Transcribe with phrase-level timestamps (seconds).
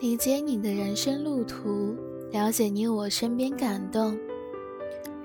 [0.00, 1.96] 理解你的人生路途，
[2.32, 4.18] 了解你我身边感动，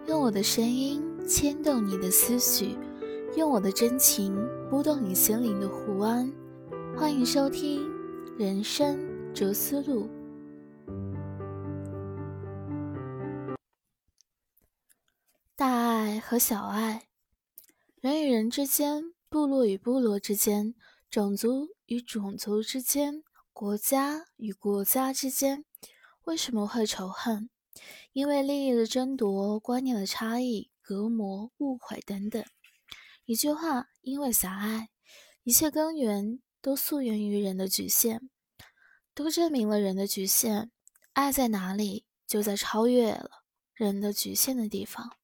[0.07, 2.78] 用我的声音牵动你的思绪，
[3.36, 4.36] 用我的真情
[4.70, 6.32] 拨动你心灵的湖湾。
[6.96, 7.82] 欢迎收听
[8.38, 10.07] 《人生哲思录》。
[15.55, 17.07] 大爱和小爱，
[17.99, 20.75] 人与人之间，部落与部落之间，
[21.09, 23.23] 种族与种族之间。
[23.52, 25.65] 国家与国家之间
[26.24, 27.50] 为什么会仇恨？
[28.14, 32.44] 因为利益的争夺、观念的差异、隔膜、误会等等。
[33.25, 34.89] 一句话，因为狭隘，
[35.44, 38.30] 一切根源都溯源于人的局限，
[39.14, 40.72] 都证明了人的局限。
[41.13, 45.17] 爱在哪里，就在超越了人的局限的地方。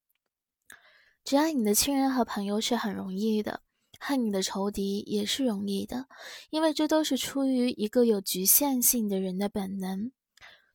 [1.24, 3.62] 只要你的亲人和朋友是很容易的。
[4.00, 6.08] 恨你的仇敌也是容易的，
[6.50, 10.12] 因为这都是出于一个有局限性的人的本能。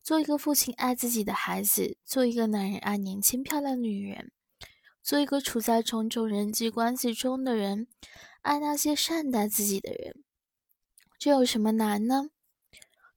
[0.03, 4.31] 做一个父亲爱自己的孩子，做一个男人爱年轻漂亮女人，
[5.03, 7.87] 做一个处在种种人际关系中的人，
[8.41, 10.23] 爱那些善待自己的人，
[11.19, 12.31] 这有什么难呢？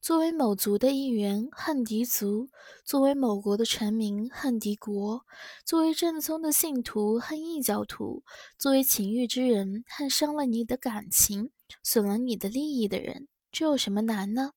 [0.05, 2.51] 作为某族的一员，恨敌族；
[2.85, 5.21] 作为某国的臣民，恨敌国；
[5.65, 8.23] 作为正宗的信徒，恨异教徒；
[8.59, 14.51] 作为情欲之人，恨伤了你的感情、损了你的利益的人，这有什么难呢？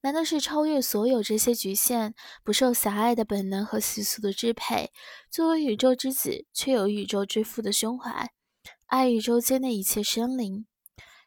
[0.00, 4.90] 难的是超越所有这些局限，不受狭隘的本能和习俗的支配。
[5.30, 8.32] 作为宇宙之子，却有宇宙之父的胸怀，
[8.86, 10.66] 爱宇宙间的一切生灵。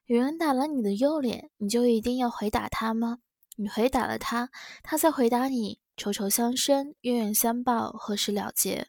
[0.08, 3.20] 有人打了你的右脸，你就一定要回打他吗？
[3.62, 4.50] 你回答了他，
[4.82, 8.88] 他再回答你，仇仇相生，冤冤相报，何时了结？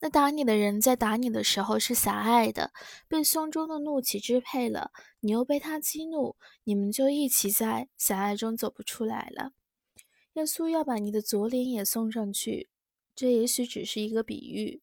[0.00, 2.74] 那打你的人在打你的时候是狭隘的，
[3.08, 9.52] 被胸中的怒气支配了，你又被他激怒，你们就一起在狭隘中走不出来了。
[10.34, 12.68] 耶稣要把你的左脸也送上去，
[13.14, 14.82] 这也许只是一个比喻，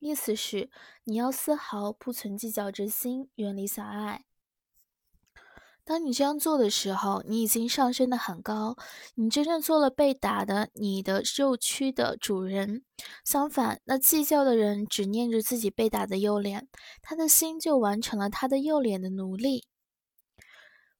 [0.00, 0.68] 意思是
[1.04, 4.26] 你要丝毫不存计较之心，远离狭隘。
[5.88, 8.76] 当你这样做的时候，你已经上升的很高，
[9.14, 12.84] 你真正做了被打的你的肉躯的主人。
[13.24, 16.68] 相反，那计较的人只念着自己被打的右脸，
[17.00, 19.64] 他的心就完成了他的右脸的奴隶。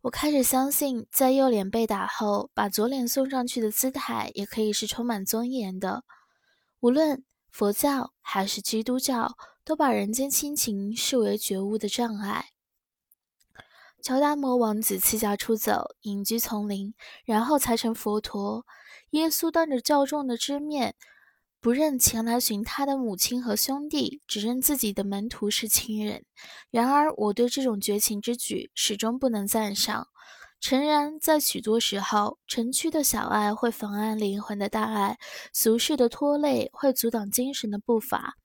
[0.00, 6.02] 我开始相信，在右脸被打后，把左脸送上去的姿态也可以是充满尊严的。
[6.80, 12.46] 无论佛教还是基督教，都把人间亲情视为觉悟的障碍。
[14.08, 16.94] 乔达摩王子弃家出走，隐居丛林，
[17.26, 18.64] 然后才成佛陀。
[19.10, 20.94] 耶稣当着教众的之面，
[21.60, 26.24] 不认前来寻他的母亲和兄弟，只认自己的门徒是亲人。
[26.70, 30.08] 然而，我对这种绝情之举始终不能赞赏。
[30.58, 35.18] 诚然，在许多时候，城区的小爱会妨碍灵魂的大爱，
[35.52, 38.38] 俗世的拖累会阻挡精神的步伐。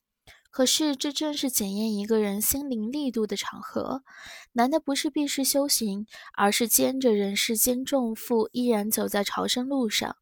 [0.54, 4.04] 可是，这正是检验一个人心灵力度的场合。
[4.52, 10.14] 难的不是避世修行，而是肩着人世间重负，依然走在朝圣路上。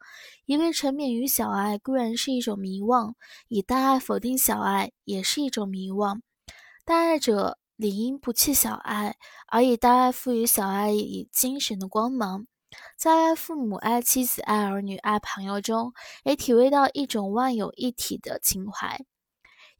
[0.47, 3.13] 一味沉湎于小爱固然是一种迷惘，
[3.49, 6.23] 以大爱否定小爱也是一种迷惘。
[6.87, 9.17] 大爱者理应不弃小爱，
[9.49, 12.47] 而以大爱赋予小爱以精神的光芒。
[12.97, 15.93] 在爱父母、爱妻子、爱儿女、爱朋友中，
[16.25, 19.05] 也体味到一种万有一体的情怀。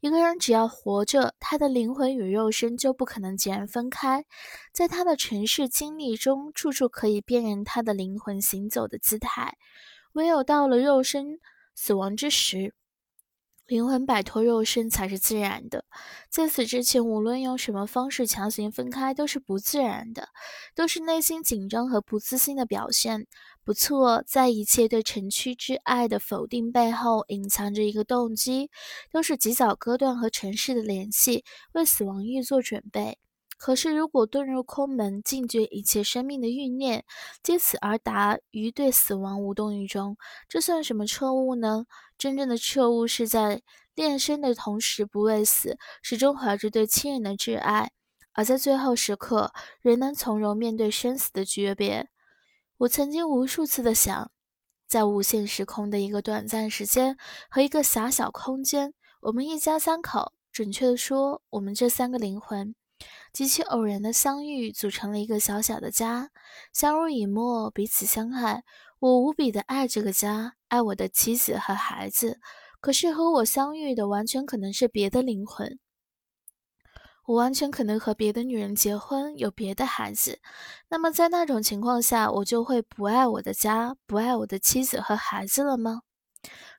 [0.03, 4.25] 一个人只要活着，他的灵魂与肉身就不可能截然分开。
[4.73, 9.55] 在他的尘世经历中，处处可以辨认他的灵魂行走的姿态。
[10.11, 11.39] 唯有到了肉身
[11.73, 12.75] 死亡之时，
[13.65, 15.85] 灵魂摆脱肉身才是自然的。
[16.29, 20.29] 在此之前，无论用什么方式强行分开，都是不自然的，
[20.75, 23.25] 都是内心紧张和不自信的表现。
[23.63, 28.69] 不错，在一切对城区之爱的否定背后，隐藏着一个动机，
[29.09, 33.22] 都是及早割断和城市的联系，为死亡欲做准备。
[33.65, 37.05] 可是，如果遁入空门，禁绝一切生命的欲念，
[37.41, 40.17] 借此而达于对死亡无动于衷，
[40.49, 41.85] 这算什么彻悟呢？
[42.17, 43.61] 真正的彻悟是在
[43.95, 47.93] 炼身的同时不畏死，始终怀着对亲人的挚爱，
[48.33, 52.09] 而在最后时刻仍能从容面对生死的诀别。
[52.79, 54.29] 我曾经无数次的想，
[54.85, 57.17] 在无限时空的一个短暂时间
[57.49, 62.75] 和一个狭小空间，我们一家三口，准确的说，我们这三个灵魂，
[63.33, 66.29] 极其偶然的相遇，组成了一个小小的家，
[66.71, 68.63] 相濡以沫，彼此相爱。
[68.99, 72.39] 我无比的爱这个家，爱我的妻子和孩子。
[72.79, 75.79] 可是和我相遇的，完全可能是别的灵魂。
[77.25, 80.39] 我完全可能和别的女人结婚，有别的孩子。
[80.89, 86.01] 那么在那种情况下，我就会不爱我的家，不爱我的妻子和孩子了吗？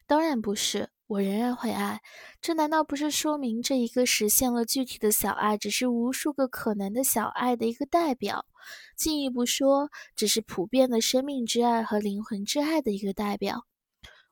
[0.07, 2.01] 当然不是，我仍然会爱。
[2.41, 8.45] 这难道不是说明这一个实现了具体的小爱，只是无数个可能的小爱的一个代表？
[8.97, 13.65] 进一步说，只是普遍的生命之爱和灵魂之爱的一个代表。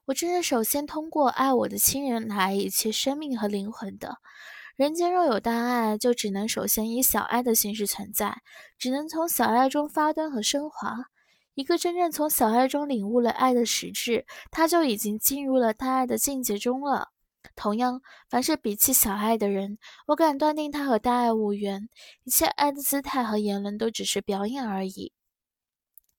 [0.07, 4.17] 我正是首先通过爱我的亲人来一切生命和灵魂的。
[4.75, 8.43] 人间若有大爱，就只能首先以小爱的形式存在，
[8.79, 10.97] 只能从小爱中发端和升华。
[11.55, 17.11] 一个真正从小爱中领悟了爱的实质，他就已经进入了大爱的境界中了。
[17.55, 18.01] 同样，
[18.31, 19.77] 凡是比起小爱的人，
[20.07, 21.89] 我敢断定他和大爱无缘，
[22.25, 25.13] 一切爱的姿态和言论都只是表演而已。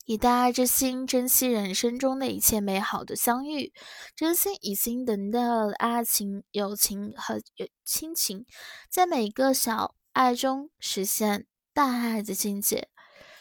[0.05, 3.71] 以大爱之心珍惜人生中的一切美好的相遇，
[4.15, 5.39] 真心以心等待
[5.79, 7.41] 爱情、友情和
[7.85, 8.45] 亲情，
[8.89, 12.89] 在每一个小爱中实现大爱的境界。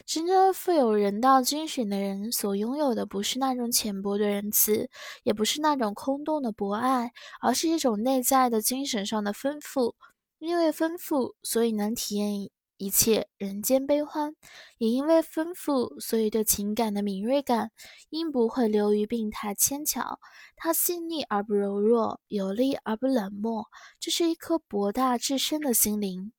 [0.07, 4.89] 真正富有人道精神的人所拥有的，不是那种浅薄的仁慈，
[5.23, 9.95] 也不是那种空洞的博爱，而是一种内在的精神上的丰富。
[10.39, 12.51] 因为丰富，所以能体验。
[12.79, 14.35] 一切人间悲欢，
[14.77, 17.71] 也因为丰富，所以对情感的敏锐感，
[18.11, 20.19] 因不会流于病态牵强。
[20.57, 23.67] 它细腻而不柔弱，有力而不冷漠，
[24.01, 26.33] 这是一颗博大至深的心灵。